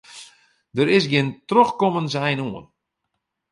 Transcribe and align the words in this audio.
Der 0.75 0.89
is 0.97 1.05
gjin 1.11 1.29
trochkommensein 1.49 2.39
oan. 2.47 2.65